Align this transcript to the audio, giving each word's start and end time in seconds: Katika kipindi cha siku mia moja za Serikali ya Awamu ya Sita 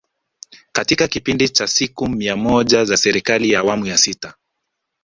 Katika 0.71 1.07
kipindi 1.07 1.49
cha 1.49 1.67
siku 1.67 2.07
mia 2.07 2.35
moja 2.35 2.85
za 2.85 2.97
Serikali 2.97 3.51
ya 3.51 3.59
Awamu 3.59 3.85
ya 3.85 3.97
Sita 3.97 4.33